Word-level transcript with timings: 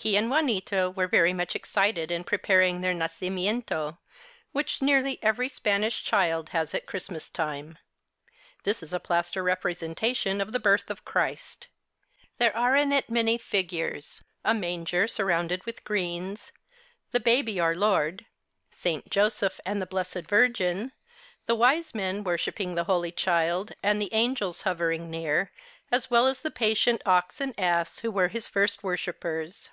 He 0.00 0.16
and 0.16 0.30
Juanita 0.30 0.92
were 0.94 1.08
very 1.08 1.32
much 1.32 1.56
excited 1.56 2.12
in 2.12 2.22
preparing 2.22 2.82
their 2.82 2.94
nacimiento^ 2.94 3.98
which 4.52 4.80
nearly 4.80 5.18
every 5.24 5.48
Spanish 5.48 6.04
child 6.04 6.50
has 6.50 6.72
at 6.72 6.86
Christ 6.86 7.10
mas 7.10 7.28
time. 7.28 7.78
This 8.62 8.80
is 8.80 8.92
a 8.92 9.00
plaster 9.00 9.42
representation 9.42 10.40
of 10.40 10.52
the 10.52 10.60
birth 10.60 10.88
of 10.88 11.04
Christ. 11.04 11.66
There 12.38 12.56
are 12.56 12.76
in 12.76 12.92
it 12.92 13.10
many 13.10 13.38
fig 13.38 13.70
ures, 13.70 14.22
a 14.44 14.54
manger 14.54 15.08
surrounded 15.08 15.64
with 15.64 15.82
greens, 15.82 16.52
the 17.10 17.18
Baby 17.18 17.58
Our 17.58 17.74
Lord, 17.74 18.24
St. 18.70 19.10
Joseph, 19.10 19.58
and 19.66 19.82
the 19.82 19.84
Blessed 19.86 20.28
Virgin, 20.28 20.92
the 21.46 21.56
Wise 21.56 21.92
Men 21.92 22.22
worshipping 22.22 22.76
the 22.76 22.84
Holy 22.84 23.10
Child, 23.10 23.72
and 23.82 24.08
angels 24.12 24.60
hovering 24.60 25.10
near, 25.10 25.50
as 25.90 26.08
well 26.08 26.28
as 26.28 26.42
the 26.42 26.52
patient 26.52 27.02
ox 27.04 27.40
and 27.40 27.52
ass 27.58 27.98
who 27.98 28.12
were 28.12 28.28
his 28.28 28.46
first 28.46 28.84
worship 28.84 29.18
pers. 29.20 29.70